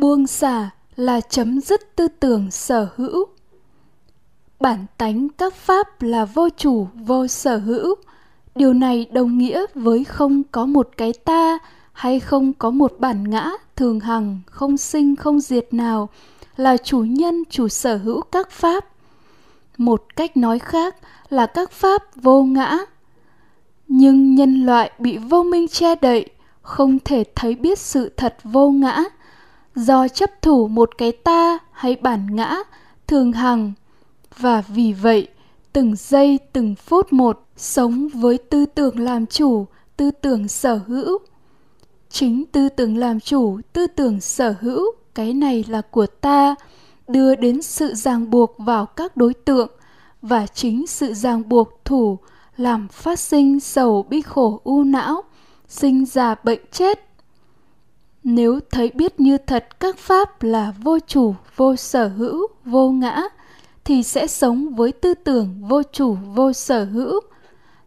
[0.00, 3.24] buông xả là chấm dứt tư tưởng sở hữu.
[4.60, 7.94] Bản tánh các pháp là vô chủ, vô sở hữu.
[8.54, 11.58] Điều này đồng nghĩa với không có một cái ta
[11.92, 16.08] hay không có một bản ngã thường hằng, không sinh, không diệt nào,
[16.56, 18.84] là chủ nhân, chủ sở hữu các pháp.
[19.78, 20.96] Một cách nói khác
[21.28, 22.78] là các pháp vô ngã.
[23.88, 26.30] Nhưng nhân loại bị vô minh che đậy,
[26.62, 29.04] không thể thấy biết sự thật vô ngã
[29.74, 32.56] do chấp thủ một cái ta hay bản ngã,
[33.06, 33.72] thường hằng.
[34.38, 35.28] Và vì vậy,
[35.72, 39.66] từng giây, từng phút một sống với tư tưởng làm chủ,
[39.96, 41.18] tư tưởng sở hữu.
[42.08, 46.54] Chính tư tưởng làm chủ, tư tưởng sở hữu, cái này là của ta,
[47.08, 49.68] đưa đến sự ràng buộc vào các đối tượng.
[50.22, 52.18] Và chính sự ràng buộc thủ
[52.56, 55.22] làm phát sinh sầu bi khổ u não,
[55.68, 57.09] sinh già bệnh chết
[58.24, 63.22] nếu thấy biết như thật các pháp là vô chủ, vô sở hữu, vô ngã,
[63.84, 67.20] thì sẽ sống với tư tưởng vô chủ, vô sở hữu.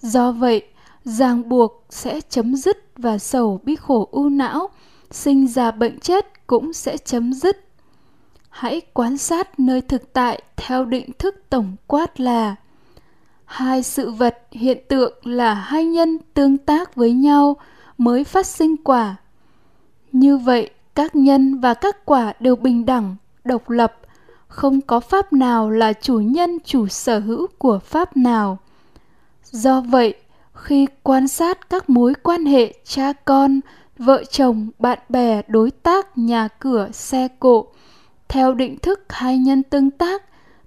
[0.00, 0.62] Do vậy,
[1.04, 4.68] ràng buộc sẽ chấm dứt và sầu bi khổ u não,
[5.10, 7.64] sinh ra bệnh chết cũng sẽ chấm dứt.
[8.48, 12.56] Hãy quan sát nơi thực tại theo định thức tổng quát là,
[13.44, 17.56] hai sự vật hiện tượng là hai nhân tương tác với nhau
[17.98, 19.16] mới phát sinh quả
[20.12, 23.96] như vậy, các nhân và các quả đều bình đẳng, độc lập.
[24.48, 28.58] Không có pháp nào là chủ nhân, chủ sở hữu của pháp nào.
[29.44, 30.14] Do vậy,
[30.54, 33.60] khi quan sát các mối quan hệ cha con,
[33.98, 37.66] vợ chồng, bạn bè, đối tác, nhà cửa, xe cộ,
[38.28, 40.22] theo định thức hai nhân tương tác,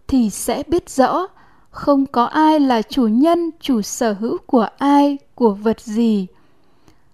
[0.07, 1.27] thì sẽ biết rõ
[1.69, 6.27] không có ai là chủ nhân, chủ sở hữu của ai, của vật gì.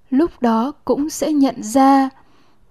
[0.09, 2.09] Lúc đó cũng sẽ nhận ra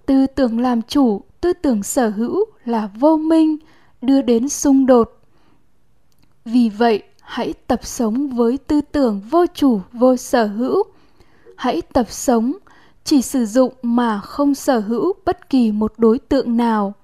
[0.09, 3.57] tư tưởng làm chủ, tư tưởng sở hữu là vô minh,
[4.03, 5.21] đưa đến xung đột.
[6.45, 10.83] Vì vậy, hãy tập sống với tư tưởng vô chủ, vô sở hữu.
[11.57, 12.53] Hãy tập sống,
[13.05, 16.95] chỉ sử dụng mà không sở hữu bất kỳ một đối tượng nào.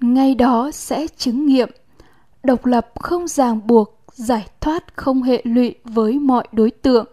[0.00, 1.70] Ngay đó sẽ chứng nghiệm.
[2.42, 7.06] Độc lập không ràng buộc, giải thoát không hệ lụy với mọi đối tượng.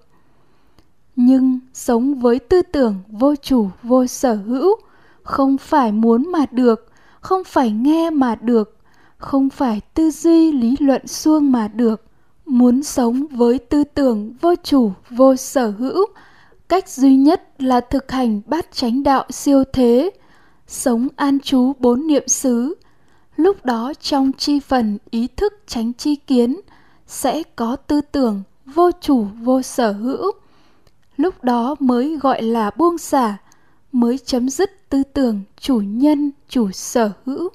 [1.15, 4.75] Nhưng sống với tư tưởng vô chủ, vô sở hữu
[5.23, 6.87] không phải muốn mà được,
[7.21, 8.77] không phải nghe mà được,
[9.17, 12.03] không phải tư duy lý luận suông mà được.
[12.45, 16.05] Muốn sống với tư tưởng vô chủ, vô sở hữu,
[16.69, 20.09] cách duy nhất là thực hành bát chánh đạo siêu thế,
[20.67, 22.75] sống an trú bốn niệm xứ.
[23.35, 26.59] Lúc đó trong chi phần ý thức tránh chi kiến,
[27.07, 30.31] sẽ có tư tưởng vô chủ, vô sở hữu.
[31.17, 33.37] Lúc đó mới gọi là buông xả
[33.91, 37.49] mới chấm dứt tư tưởng chủ nhân chủ sở hữu.